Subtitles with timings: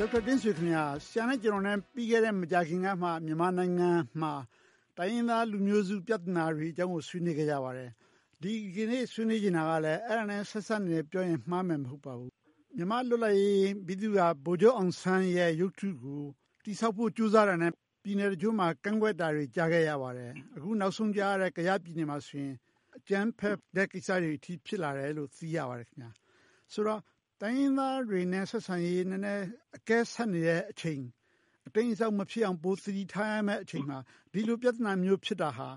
[0.00, 3.90] ဒေါက်တာတင့်ဆွေခင်များဆရာနဲ့ကျွန်တော်နဲ့ပြီးခဲ့တဲ့မကြာခင်ကမှမြန်မာနိုင်ငံ
[4.20, 4.32] မှာ
[4.96, 7.90] တိုင်းရင်းသားလူမျိုးစုပြဿနာတွေအကြောင်းကိုဆွေးနွေးခဲ့ကြပါတယ်
[8.42, 12.30] ဒီကနေ့ဆွေးနွေးနေတာကလည်းအဲ့ဒါနဲ့ဆက်ဆက်နေပြောရင်မှားမယ်မဟုတ်ပါဘူး
[12.76, 16.22] မြန်မာလွတ်လပ်ရေးပြည်သူ့ကဗိုလ်ချုပ်အောင်ဆန်းရဲ့ရုပ်ထုကို
[16.64, 17.72] တိဆောက်ဖို့ကြိုးစားတာနဲ့
[18.02, 22.54] ပြည်내တချို့မှာကန့်ကွက်တာတွေကြားခဲ့ရပါတယ်အခုနောက်ဆုံးကြားရတဲ့ကြရပြည်နယ်မှာဆိုရင်
[22.96, 26.10] အကျန်းဖက်တဲ့ကိစ္စတွေအထိဖြစ်လာတယ်လို့သိရပါတယ်ခင်ဗျာ
[26.72, 27.00] ဆိုတော့
[27.42, 29.44] တိုင်းရင်းသားတွေနဲ့ ဆက်ဆံရေး နည်းနည်း
[29.76, 31.02] အကဲဆက်နေတဲ့အချိန်
[31.66, 33.98] အတိမ်အဆောက်မဖြစ်အောင် ပိုသတိထားရမယ့်အချိန်မှာ
[34.32, 35.68] ဒီလိုပြဿနာမျိုး ဖြစ်တာဟာ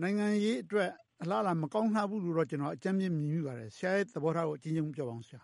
[0.00, 0.90] နိုင်ငံရေးအတွက်
[1.22, 5.42] အလားအလာ မကောင်းလှဘူးလို့တော့ ကျွန်တော် အကြမ်းမြင်မြင်မိပါတယ် ဆရာရဲ့ သဘောထားကိုအချင်းချင်းပြောပါအောင်ဆရာ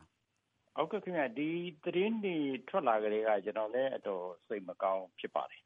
[0.77, 1.49] ဟုတ်ကဲ့ခင်ဗျဒီ
[1.85, 2.37] သတင်းတွေ
[2.69, 5.63] ထွက်လာကြတဲ့ကကျွန်တော်လည်း အတော်စိတ်မကောင်း ဖြစ်ပါတယ်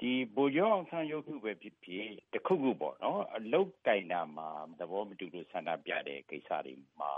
[0.00, 4.48] ဒီဗိုလ်ချုပ်အောင်ဆန်းရုပ်ထုပဲဖြစ်ဖြစ် တခုခုပေါ့နော်အလုတ်တိုင်တာမှာ
[4.80, 7.12] သဘောမတူလို့ ဆန္ဒပြတဲ့ကိစ္စတွေမှာ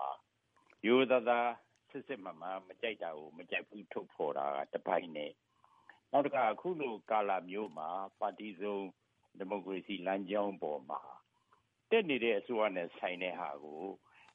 [0.86, 1.50] ရိုးသားသား
[1.90, 5.32] စစ်စစ်မှန်မှန်မကြိုက်တာကိုမကြိုက်ဘူးထုတ်ဖော်တာကတပိုင်းနဲ့
[6.12, 7.88] နောက်တစ်ခါအခုလိုကာလာမျိုးမှာ
[8.20, 8.76] ပါတီစုံ
[9.38, 11.00] ဒီမိုကရေစီလမ်းကြောင်းပေါ်မှာ
[11.90, 13.84] တက်နေတဲ့အစိုးရနဲ့ဆိုင်တဲ့ဟာကို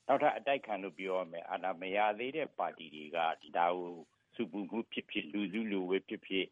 [0.07, 3.95] နောက်ထပ်အတိုက်ခံလို့ပြောရမယ်အာဏာမရသေးတဲ့ပါတီတွေကဒီဒါကို
[4.35, 6.45] စုပူမှုဖြစ်ဖြစ်လူစုလူဝေးဖြစ်ဖြစ်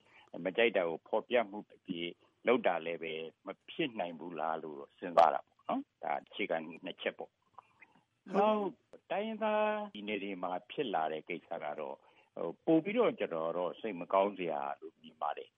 [0.45, 2.09] မကြိုက်တာကိုဖော်ပြမှုဖြစ်ဖြစ်
[2.47, 3.13] လောက်တာလည်းပဲ
[3.45, 7.31] မဖြစ်နိုင်ဘူးလားလို့စဉ်းစားတာပေါ့နော်ဒါအခြေခံနှစ်ချက်ပေါ့
[8.33, 8.61] နောက်
[9.11, 11.95] တိုင်းရင်းသားဒီနေတွေမှာ ဖြစ်လာတဲ့ကိစ္စကတော့
[12.65, 15.49] ပို့ပြီးတော့ ကျွန်တော်တော့ စိတ်မကောင်းစရာလို့ မြင်ပါတယ်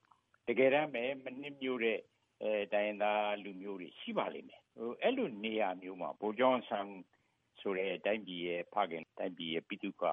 [0.47, 1.99] တကယ်တမ်းပဲ မနစ်မြို့တဲ့
[2.43, 6.91] အဲတိုင်းရင်းသားလူမျိုးတွေ ရှိပါလိမ့်မယ်ဟိုအဲ့လိုနေရာမျိုးမှာ ဗိုလ်ကျောင်းဆန်း
[7.59, 10.03] ဆိုတဲ့ တိုင်းပြည်ရဲ့ဖခင် တိုင်းပြည်ရဲ့ပြည်သူက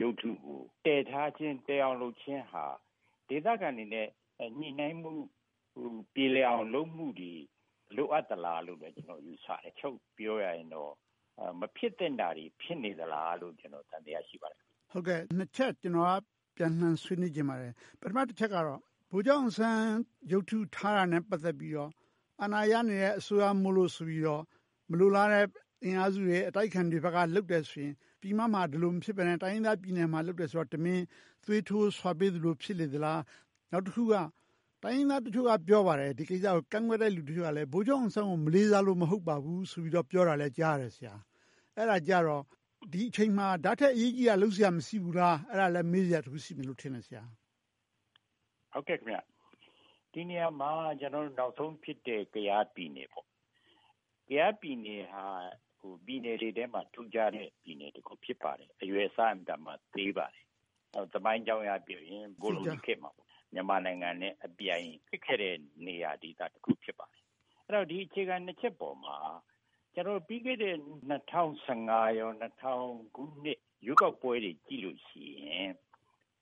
[0.00, 2.66] ရုပ်ထုကို တည်ထားခြင်း တည်အောင်လုပ်ခြင်းဟာ
[3.28, 4.06] ဒေသခံတွေနဲ့
[4.58, 5.12] ညှိနှိုင်းမှု
[5.74, 7.32] ဟိုပြည်လည်အောင်လုပ်မှုတွေ
[7.96, 10.92] လိုအပ်သလားလို့လည်းကျွန်တော် ယူဆတယ် ချုပ်ပြောရရင်တော့
[11.60, 14.60] မဖြစ်တဲ့ဓာရီဖြစ်နေသလားလို့ ကျွန်တော်တန်တရားရှိပါတယ်
[14.92, 16.22] ဟုတ်ကဲ့ နှစ်ချက် ကျွန်တော်က
[16.56, 19.84] ပြန်လှန်ဆွေးနွေးကြပါတယ် ပထမတစ်ချက်ကတော့ ဗိုလ်ချုပ်အောင်ဆန်း
[20.32, 21.90] ရုပ်ထုထားတာနဲ့ ပတ်သက်ပြီးတော့
[22.42, 24.42] အာဏာရနေတဲ့ အစိုးရမို့လို့ဆိုပြီးတော့
[24.90, 25.44] မလိုလားတဲ့
[25.84, 31.00] အင်အားစုတွေ အတိုက်ခံတွေဘက်က လုတ်တယ်ဆိုရင် ပြည်မမှာ ဒီလိုမဖြစ်ဘဲနဲ့ တိုင်းရင်းသားပြည်နယ်မှာ လုတ်တယ်ဆိုတော့ တမင်
[31.44, 33.20] သွေးထိုးဆွာပေးသလို ဖြစ်လေသလား
[33.72, 34.14] နောက်တစ်ခုက
[34.82, 41.14] တိုင်းရင်းသားတချို့က ပြောပါတယ် ဒီကိစ္စကို ကန့်ကွက်တဲ့လူတချို့ကလည်း ဗိုလ်ချုပ်အောင်ဆန်းကို မလေးစားလို့ မဟုတ်ပါဘူးဆိုပြီးတော့ ပြောတာလည်း ကြားရတယ်ဆရာ
[41.76, 42.42] အဲ့ဒါကြတော့
[42.92, 47.22] ဒီအချိန်မှာဓာတ်ထက်အရေးကြီးတာ လုပ်စရာ မရှိဘူးလား အဲ့ဒါလည်းမေးစရာတခု ရှိမယ်လို့ထင်တယ်ဆရာ
[48.72, 49.18] ဟုတ်ကဲ့ခင်ဗျ
[50.12, 50.70] ဒီနေရာမှာ
[51.00, 53.26] ကျွန်တော်နောက်ဆုံးဖြစ်တဲ့ကြရားပြည်နယ်ပေါ့
[54.28, 55.24] ကြရားပြည်နယ်ဟာ
[55.80, 60.44] ဟိုပြည်နယ်တွေထဲမှာ ထူးခြားတဲ့ ပြည်နယ်တစ်ခု ဖြစ်ပါတယ် အရွယ်စားအမြတ်မှာသေးပါတယ်
[60.94, 63.12] အဲသမိုင်းကြောင်းရပြရင်ဘိုလိုခေတ်မှာ
[63.52, 65.56] မြန်မာနိုင်ငံနဲ့အပြိုင် ဖြစ်ခဲ့တဲ့
[65.86, 67.22] နေရာဒေသတစ်ခု ဖြစ်ပါတယ်
[67.66, 69.16] အဲ့တော့ ဒီအခြေခံနှစ်ချက်ပေါ်မှာ
[69.94, 70.76] ကျွန်တော်ပြီးခဲ့တဲ့
[71.50, 75.72] 2015ရော2000ခုနှစ်ရွေးကောက်ပွဲတွေကြည့်လို့ရှိရင်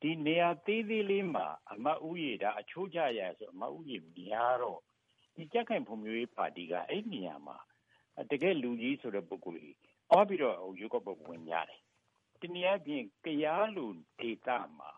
[0.01, 4.81] ဒီနေရာသေးသေးလေးမှာအမတ်ဦးရေဒါအချိုးကျရဆိုအမတ်ဦးရေများတော့
[5.35, 7.57] ဒီကြက်ခိုင်ဖွံ့ဖြိုးရေးပါတီကအဲ့ဒီနေရာမှာ
[8.31, 9.77] တကယ်လူကြီးဆိုတဲ့ပုဂ္ဂိုလ်ကြီး
[10.11, 11.81] အော်ပြီးတော့ရွေးကောက်ပွဲဝင်ရတယ်
[12.41, 13.87] ဒီနေရာပြင်ကြားလူ
[14.21, 14.93] ဒေတာမှာ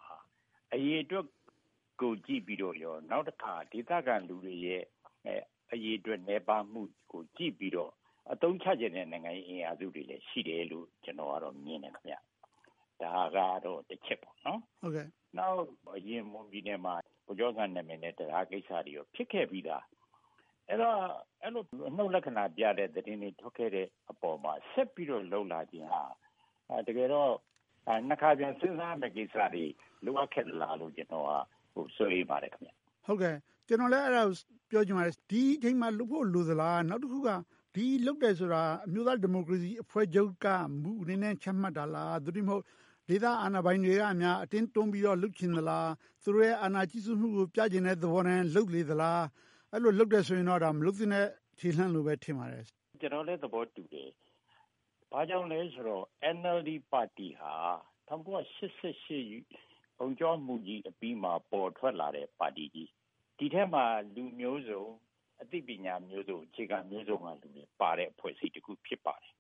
[0.72, 1.27] အရေးအတွက်
[2.00, 4.83] ကိုကြည့်ပြီးတော့ရောနောက်တစ်ခါဒေသခံလူတွေရဲ့
[5.72, 7.93] အရေးအတွက်နေပါမှုကိုကြည့်ပြီးတော့
[8.32, 12.14] အတုံးချခြင်းတဲ့နိုင်ငံရေးအင်အားစုတွေလည်းရှိတယ်လို့ကျွန်တော်ကတော့မြင်တယ်ခင်ဗျ
[13.02, 15.06] ဒါကတော့တစ်ချက်ပေါ့နော်ဟုတ်ကဲ့
[15.38, 15.60] နောက်
[15.96, 16.94] အရင်မွန်ပြည်နယ်မှာ
[17.26, 19.84] ဗိုလ်ချုပ်ဆန်းနာမည်နဲ့တရားကိစ္စတွေရောဖြစ်ခဲ့ပြီးသား
[20.68, 20.98] အဲ့တော့
[21.42, 26.02] အဲ့လိုအနှုတ်လက္ခဏာပြတဲ့သတင်းတွေထွက်ခဲ့တဲ့အပေါ်မှာဆက်ပြီးတော့လှုပ်လာခြင်းဟာ
[26.88, 27.32] တကယ်တော့
[28.08, 29.64] နှစ်ခါပြန်စဉ်းစားမယ့်ကိစ္စတွေ
[30.04, 31.32] လိုအပ်ခဲ့လားလို့ကျွန်တော်က
[31.72, 32.70] ဟိုဆွေးပါတယ်ခင်ဗျ
[33.06, 33.36] ဟုတ်ကဲ့
[33.68, 34.24] ကျွန်တော်လည်းအဲ့ဒါ
[34.70, 37.30] ပြောချင်ပါတယ်ဒီအချိန်မှာလုပ်ဖို့လိုသလားနောက်တစ်ခုက
[37.75, 40.47] ဒီလုပ်တယ်ဆိုတာ အမျိုးသားဒီမိုကရေစီအဖွဲ့ချုပ်က
[40.82, 42.64] မူအနေနဲ့ ချမှတ်တာလားသူတိမဟုတ်
[43.08, 45.91] ဒေသအာဏာပိုင်တွေကအများအတင်းတွန်းပြီးတော့လှုပ်ချင်သလား
[46.22, 49.22] သူတို့ရဲ့ အာဏာကြီးစုမှုကို ပြကျင်တဲ့သဘောနဲ့လှုပ်လေသလား
[49.72, 51.26] အဲ့လိုလှုပ်တယ်ဆိုရင်တော့ဒါမလှုပ်တဲ့
[51.59, 52.64] ခြေလှမ်းလိုပဲ ထင်ပါတယ်
[53.00, 54.10] ကျွန်တော်လည်း သဘောတူတယ်
[55.12, 56.04] ဘာကြောင့်လဲဆိုတော့
[56.36, 57.54] NLD ပါတီဟာ
[58.09, 62.89] 1988ဘုံကျော်မှုကြီးအပြီးမှာ ပေါ်ထွက်လာတဲ့ ပါတီကြီး
[63.39, 63.84] ဒီထက်မှာ
[64.15, 64.84] လူမျိုးစုံ
[65.42, 69.34] အသိပညာမျိုးစုံအခြေခံမျိုးစုံကလူတွေပါတဲ့အဖွဲ့အစည်းတစ်ခုဖြစ်ပါတယ်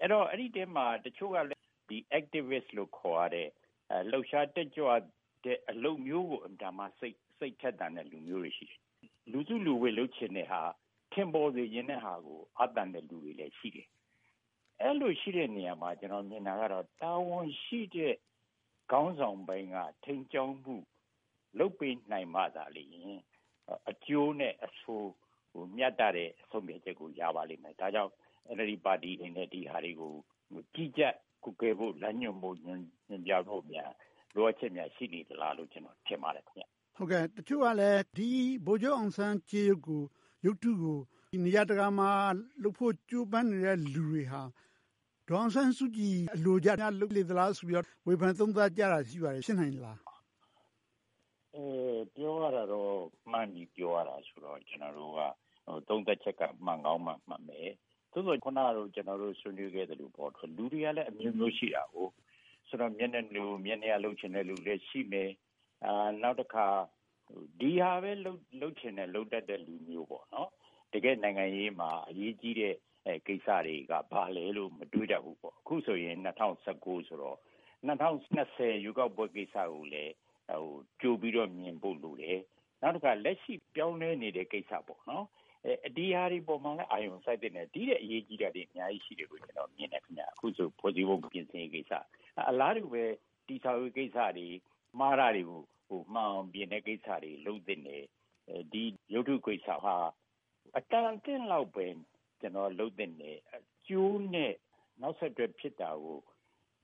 [0.00, 3.48] အဲ့တော့အဲ့ဒီတဲမှာတချို့ကလည်းဒီ activist လို့ခေါ်ရတဲ့
[4.10, 4.86] လှုပ်ရှားတက်ကြွ
[5.44, 8.80] တဲ့အလုပ်မျိုးကိုအမှန်မှစိတ်စိတ်ထက်တဲ့လူမျိုးတွေရှိတယ်
[9.32, 10.62] လူစုလူဝေးလှုပ်ချင်တဲ့ဟာ
[11.12, 13.88] ခင်ပေါ်စေခြင်းတဲ့ဟာကိုအတန်တဲ့လူတွေလည်းရှိတယ်
[14.80, 18.14] အဲ့လိုရှိတဲ့နေရာမှာကျွန်တော်မြင်တာကတော့တာဝန်ရှိတဲ့
[18.90, 20.76] ခေါင်းဆောင်ပိုင်းကထိန်ကြောင်းမှု
[21.58, 23.20] လုပ်ပေးနိုင်မှသာလေရင်
[23.90, 25.10] အကျိုးနဲ့အဆိုး
[25.52, 28.12] ဟိုမြတ်တဲ့ဆုံးဖြတ်ချက်ကိုရပါလိမ့်မယ်ဒါကြောင့်
[28.54, 30.12] NLD ပါတီအနေနဲ့ဒီဟာတွေကို
[30.74, 31.14] ကြီးကြပ်
[31.44, 33.92] ကုကဲဖို့လမ်းညွှန်ဖို့ညွှန်ပြဖို့များ
[34.34, 36.64] လိုအပ်ချက်များရှိနေသလားလို့ကျနော်ထင်ပါတယ်ခင်ဗျ။
[36.96, 38.30] ဟုတ်ကဲ့တချို့ကလည်းဒီ
[38.66, 40.02] ဗိုလ်ချုပ်အောင်ဆန်းကြေးရုပ်ကို
[40.46, 40.98] ရုပ်ထုကို
[41.44, 42.10] နေရာတကာမှာ
[42.62, 44.42] လုပ်ဖို့ကြိုးပမ်းနေတဲ့လူတွေဟာ
[45.28, 49.98] ဒေါ်အောင်ဆန်းစုကြည်အလိုကျများလုပ်လေသလားဆိုပြီးတော့ဝေဖန်သုံးသပ်ကြတာရှိပါတယ်ဖြစ်နိုင်လား
[51.56, 51.66] အဲ
[52.16, 52.94] ပြောရတာတော့
[53.32, 55.20] မှန်ပြီပြောရတာဆိုတော့ကျွန်တော်တို့က
[55.88, 57.70] သုံးသက်ချက်ကမှန်ကောင်းမှမှန်မယ်
[58.12, 62.08] သို့သောခုနကတော့ကျွန်တော်တို့ဆွေးနွေးခဲ့တယ်လို့ပေါ့လူတွေကလည်းအမျိုးမျိုးရှိတာကို
[62.68, 65.30] ဆိုတော့မျက်နှာလူမျက်နှာလှုပ်ချင်တဲ့လူလည်းရှိမယ်
[65.84, 66.66] အာနောက်တစ်ခါ
[67.60, 70.50] ဒီဟာပဲလှုပ်လှုပ်ချင်တဲ့လှုပ်တတ်တဲ့လူမျိုးပေါ့နော်
[70.92, 72.74] တကယ်နိုင်ငံရေးမှာအရေးကြီးတဲ့
[73.06, 77.38] အဲကိစ္စတွေကဘာလဲလို့မတွေးတတ်ဘူးပေါ့အခုဆိုရင်2019ဆိုတော့
[77.88, 80.31] 2020ရွေးကောက်ပွဲကိစ္စကိုလည်းဟို
[81.00, 82.38] ကြိုပြီးတော့မြင်ဖို့လိုတယ်
[82.82, 85.26] နောက်တစ်ခါလက်ရှိပြောင်းလဲနေတဲ့ကိစ္စပေါ့နော်
[85.86, 91.92] အဒီဟာဒီပုံမှန်လည်းအာရုံစိုက်တဲ့နဲ့ဒီတဲ့အရေးကြီးတာတွေအများကြီးရှိတယ်လို့ကျွန်တော်မြင်တယ်ခင်ဗျအခုဆိုဖွဲ့စည်းပုံပြင်ဆင်ရေးကိစ္စ
[92.50, 93.04] အလားတူပဲ
[93.46, 94.48] တိဆောက်ရေးကိစ္စတွေ
[94.98, 97.98] မှားတာတွေကိုဟိုမှန်အောင်ပြင်တဲ့ကိစ္စတွေလုပ်တဲ့နေ
[98.72, 98.82] ဒီ
[99.14, 99.96] ရုပ်ထုကိစ္စဟာ
[100.76, 101.86] အတန်အသင့်လောက်ပဲ
[102.40, 103.32] ကျွန်တော်လုပ်တဲ့နေ
[103.88, 104.52] ကျိုးနဲ့
[105.00, 106.18] နောက်ဆက်တွဲဖြစ်တာကို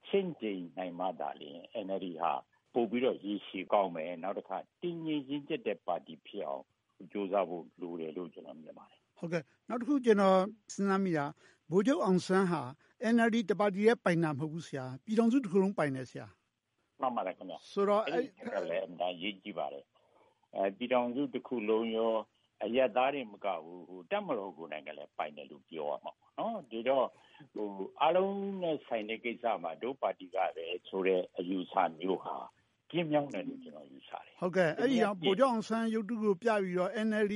[0.09, 2.33] ရှင်းကြင်နိုင်မှသာလျှင် NLD ဟာ
[2.79, 6.65] ပို့ပြီးတော့ရည်ရှိကောင်းမယ် နောက်တစ်ခါတင်းငြိမ်ရင်းကျက်တဲ့ ပါတီဖြစ်အောင်
[7.13, 10.39] ကြိုးစားဖို့ လိုတယ်လို့ ကျွန်တော် မြင်ပါတယ်ဟုတ်ကဲ့နောက်တစ်ခု ကျွန်တော်
[10.75, 11.25] စဉ်းစားမိတာ
[11.71, 12.63] ဗိုလ်ချုပ်အောင်ဆန်းဟာ
[13.15, 16.27] NLD တပါတီရဲ့ပိုင်တာ မဟုတ်ဘူးဆရာပြည်တော်စုတစ်ခုလုံး ပိုင်တယ်ဆရာ
[17.01, 18.23] မှန်ပါတယ်ခင်ဗျဆိုတော့ အဲ့
[18.55, 19.85] ဒါလည်းအမှန်ရေးကြည့်ပါတယ်
[20.57, 22.13] အဲပြည်တော်စုတစ်ခုလုံးရော
[22.65, 27.07] အရက်သားတွေမကဘူးဟိုတက်မလို့ကိုယ်နိုင်ငံလည်း ပိုင်တယ်လို့ ပြောရမှာပေါ့နော်ဒီတော့
[27.55, 27.69] ဟို
[28.03, 32.37] အားလုံးနဲ့ဆိုင်တဲ့ကိစ္စမှာဒုပါတီကပဲဆိုတဲ့ အယူဆမျိုးဟာ
[32.91, 37.35] ပြင်းမြောင်းတယ်လို့ ကျွန်တော်ယူဆတယ် ဟုတ်ကဲ့ အဲ့ဒီတော့ ဗိုလ်ချုပ်အောင်ဆန်း ရုပ်တုကိုပြပြီးတော့ NLD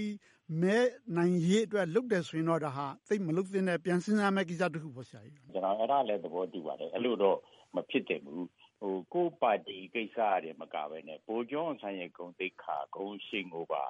[0.62, 0.78] မဲ
[1.16, 7.38] နိုင်ရေးအတွက် လုပ်တယ်ဆိုရင်တော့ ဒါဟာ သိမလုပ်သင့်တဲ့ ပြန်စဉ်းစားမယ့် ကိစ္စတစ်ခုပေါ့ဆရာကြီးကျွန်တော် အဲ့ဒါလည်းသဘောတူပါတယ် အဲ့လိုတော့
[7.76, 8.46] မဖြစ်တယ်ဘူး
[8.80, 13.84] ဟိုကိုပါတီကိစ္စတွေမကပဲနဲ့ ဗိုလ်ချုပ်အောင်ဆန်းရဲ့ ဂုံတိတ်ခါဂုံရှိန်ကိုပါ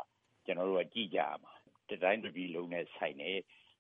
[0.45, 1.53] ကျွန်တော်တို့က ကြည့်ကြရမှာ
[1.91, 3.31] တတိုင်းတစ်ပြည်လုံးနဲ့ဆိုင်နေ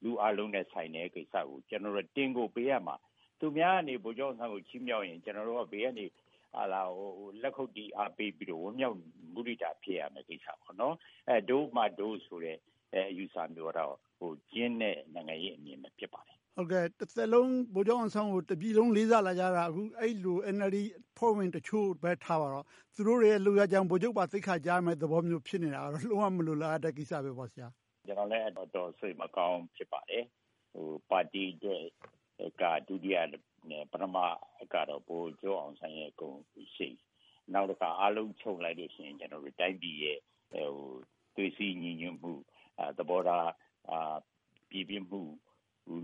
[0.03, 2.97] လူအလုံးနဲ့ဆိုင်တဲ့ကိစ္စကို ကျွန်တော်တို့တင်းကိုပေးရမှာ
[3.41, 6.05] သူများကနေဗိုလ်ချုပ်ဆန်းကို ချီးမြှောက်ရင် ကျွန်တော်တို့က ဘေးကနေ
[6.55, 8.97] ဟာလာဟိုလက်ခုပ်တီအားပေးပြီးတော့ဝမြောက်
[9.35, 10.95] မုဒိတာဖြစ်ရမယ်ကိစ္စပေါ့နော်
[11.29, 12.59] အဲဒိုးမှဒိုးဆိုတဲ့
[12.95, 20.79] အဲအယူဆမျိုးတော့ဟိုကျင်းတဲ့နိုင်ငံရေးအမြင်ပဲဖြစ်ပါတယ်ဟုတ်ကဲ့တစ်သက်လုံးဗိုလ်ချုပ်အောင်ဆန်းကိုတပြည်လုံးလေးစားလာကြတာအခုအဲ့လို NLD
[21.19, 22.65] ဖွဲ့ဝင်တချို့ပဲထားပါတော့
[22.95, 27.69] သူတို့ရဲ့လူရကြောင်ဗိုလ်ချုပ်ပါသိခါကြားမဲ့သဘောမျိုးဖြစ်နေတာတော့လုံးဝမလိုလားတဲ့ကိစ္စပဲပေါ့ဆရာ
[28.07, 30.25] ကျွန်တော်လည်းတော့တော့စိတ်မကောင်းဖြစ်ပါတယ်
[30.73, 31.83] ဟိုပါတီတဲ့
[32.61, 33.43] ကဒုတိယနဲ့
[33.93, 34.17] ပထမ
[34.75, 36.31] ကတော့ပိုကျော်အောင်ဆိုင်ရဲ့ ဂုံ
[36.77, 36.89] ရှိ
[37.53, 40.19] နောက်တစ်ခါ အားလုံးချုပ်လိုက်လို့ရှိရင် ကျွန်တော်တို့ တိုင်းပြည်ရဲ့
[40.53, 40.71] ဟို
[41.37, 42.33] သွေးစည်းညီညွတ်မှု
[42.99, 43.51] သဘောထား
[43.91, 44.17] အာ
[44.71, 45.23] ပြည်ပြမှု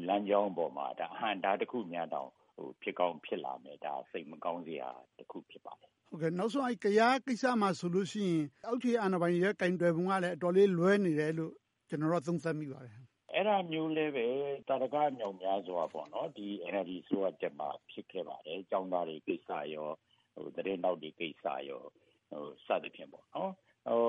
[0.08, 4.88] လမ်းကြောင်းပေါ်မှာဒါအဟန္တာတစ်ခုများတော့ဟိုဖြစ်ကောင်းဖြစ်လာမယ် ဒါစိတ်မကောင်းစရာ
[5.19, 11.52] တစ်ခု ဖြစ်ပါတယ်ဟုတ်ကဲ့နောက်ဆုံးအဲကြားကိစ္စမှာဆိုလို့ရှိရင် အောက်ခြေအာဏာပိုင်ရဲ့ကင်တွယ်ပုံကလည်း အတော်လေးလွဲနေတယ်လို့
[11.88, 14.26] ကျွန်တော်တို့သုံးသပ်မိပါတယ် အဲ့ဒါမျိုးလည်းပဲ
[14.69, 19.88] တာရကမြောင်များစွာပေါ့နော်ဒီ NLD ဆိုအတက်မှာ ဖြစ်ခဲ့ပါတယ်အကြောင်းသားတွေကိစ္စရော
[20.34, 21.82] ဟိုတရင်နောက်တွေကိစ္စရော
[22.30, 23.52] ဟိုစသဖြင့်ပေါ့နော်
[23.88, 24.02] ဟို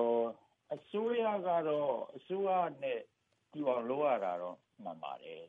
[0.75, 2.49] အစိုးရကတော့ အစိုးရ
[2.81, 2.99] နဲ့
[3.51, 5.43] ဒီအောင်လုပ်ရတာတော့ မှန်ပါတယ်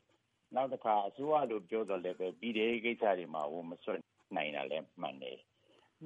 [0.55, 3.93] နောက်တစ်ခါ အစိုးရလို့ ပြောတော့လည်းပဲ ပြည်ထောင်ကိစ္စတွေမှာဝန်မဆွ
[4.37, 5.39] နိုင်တာလည်း မှန်တယ်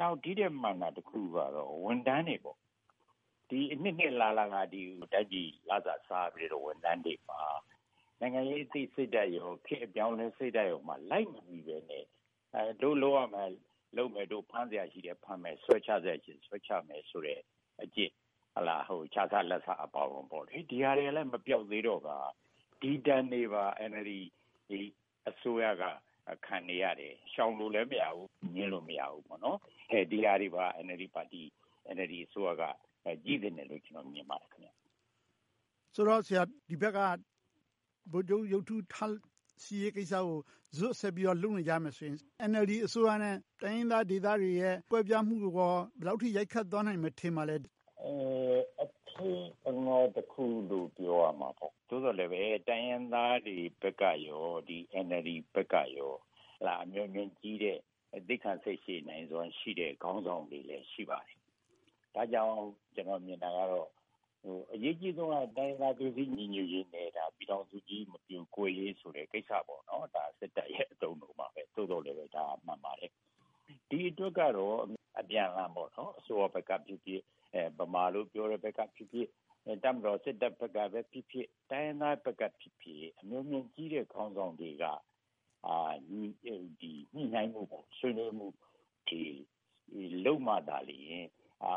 [0.00, 2.58] နောက် ဒီတဲ့မှန်တာ တခုကတော့ ဝန်တန်းတွေပေါ့
[3.54, 4.82] ဒီအနှစ်နှစ်လာလာကဒီ
[5.12, 7.42] တိုက်ပြည်လာစားစားပြီးတော့ဝန်တန်းတွေပါ
[8.20, 12.04] နိုင်ငံရေးအသိစိတ်ဓာတ်ရောခေအပြောင်းလဲစိတ်ဓာတ်ရောမှလိုက်မပြီးပဲနဲ့
[12.54, 13.50] အဲတို့လိုရမယ်
[13.96, 17.40] လုံးမယ်တို့ဖမ်းစရာရှိတယ်ဖမ်းမယ်ဆွဲချစရာရှိဆွဲချမယ်ဆိုတဲ့
[17.82, 18.12] အကျင့်
[18.54, 22.10] ဟလာဟိုခြားစားလက်စားအပေါင်းပေါ့လေဒီဟာတွေလည်းမပြောက်သေးတော့က
[22.80, 24.12] ဒီတန်နေပါ NLD
[24.68, 24.78] ဒီ
[25.28, 25.82] အစိုးရက
[26.46, 29.58] ခံနေရတယ်ရှောင်လို့လည်းမရဘူးညင်းလို့မရဘူးပေါ့နော်
[29.90, 31.42] အဲဒီဟာတွေပါ NLD ပါတီ
[31.94, 32.64] NLD အစိုးရက
[33.24, 34.70] ကြည့်တယ်လို့ကျွန်တော်မြင်ပါတယ်ခင်ဗျ
[35.94, 36.98] ဆိုတော့ဆရာဒီဘက်က
[38.12, 39.14] ဗိုလ်ချုပ်ရုပ်ထုထား
[39.62, 40.38] စီရေးကိစ္စကို
[40.78, 42.16] ဇွတ်ဆက်ပြီးတော့လုပ်နေကြမယ်ဆိုရင်
[42.50, 48.14] NLD အစိုးရနဲ့တိုင်းရင်းသားဒေသတွေရဲ့ကွဲပြားမှုကိုဘယ်လောက်ထိရိုက်ခတ်သွားနိုင်မထင်ပါလဲအဲ
[48.82, 56.12] အထင်အငေါ်တစ်ခုလို့ပြောရမှာပေါ့သို့တော်လည်းပဲတိုင်းရင်းသားတွေဘက်ကရောဒီ NLD ဘက်ကရော
[56.66, 57.78] လာအမျိုးမျိုးကြီးတဲ့
[58.16, 61.38] အသိခံစိတ်ရှိနိုင်စွာရှိတဲ့ခေါင်းဆောင်တွေလည်းရှိပါတယ်
[62.14, 62.54] ဒါကြောင့်
[62.94, 63.88] ကျွန်တော်မြင်တာကတော့
[64.42, 73.12] ဟိုအရေးကြီးဆုံးက တိုင်းသားသူစီညီညွတ်ရေးနဲ့ဒါပြည်တော်စုကြီး မပြိုကွေရေးဆိုတဲ့ ကိစ္စပေါ့နော် ဒါ စစ်တပ်ရဲ့အတုံးလုံးပါပဲ သို့တော်လည်းပဲဒါမှန်ပါတယ်
[73.88, 74.76] ဒီအတွက်ကတော့
[75.20, 77.20] အပြန်အလှန်ပေါ့နော် အစိုးရဘက်ကဖြစ်ဖြစ်
[77.52, 79.28] အဲဗမာလို့ပြောတဲ့ဘက်ကဖြစ်ဖြစ်
[79.82, 84.84] တမ်တော် စစ်တပ်ဘက်ကပဲဖြစ်ဖြစ် တိုင်းသားဘက်ကဖြစ်ဖြစ် အမျိုးမျိုးကြီးတဲ့ ခေါင်းဆောင်တွေက
[85.66, 85.78] အာ
[86.08, 86.20] ဒီ
[86.80, 88.46] ဒီညှိနှိုင်းမှုပေါ့ဆွေးနွေးမှု
[89.08, 89.22] ဒီ
[90.24, 91.26] လုပ်မှသာလျှင်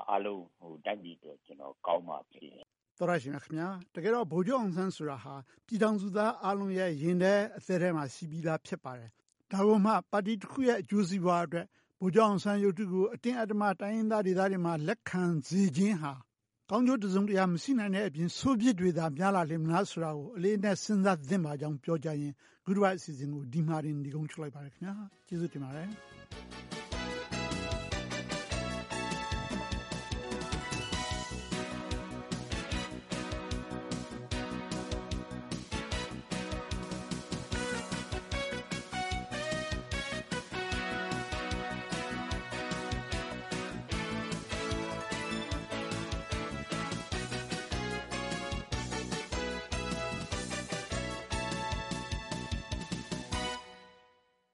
[0.10, 0.44] အားလုံး
[0.86, 1.38] တိုင်းပြည်အတွက်
[1.86, 2.66] ကောင်းမှာဖြစ်တယ်။
[2.98, 9.10] သောတရှင်များခင်များ။တကယ်တော့ ဗိုလ်ချုပ်အောင်ဆန်းဆိုတာဟာ ပြည်ထောင်စုသားအားလုံးရဲ့ ရင်ထဲအသည်းထဲမှာ ရှိပြီးသား ဖြစ်ပါတယ်။
[9.52, 11.66] ဒါကိုမှ ပါတီတခုရဲ့ အကျိုးစီးပွားအတွက်
[12.02, 16.14] ဗိုလ်ချုပ်အောင်ဆန်းရုပ်တုကို အတင်းအဓမ္မ တိုင်းရင်းသားဒေသတွေမှာ လက်ခံစေခြင်းဟာ
[16.70, 24.94] ကောင်းကျိုးတစုံတရာ မရှိနိုင်တဲ့အပြင် ဆိုးပြစ်တွေသာ များလာလေမလားဆိုတာကို အလေးအနက် စဉ်းစားသင့်ပါကြောင်း ပြောကြားရင်းခုတပတ်အစီအစဉ်ကို ဒီမှာတင်ဒီကုန်းချုပ်လိုက်ပါရခင်ဗျာ
[25.28, 25.88] ကျေးဇူးတင်ပါတယ်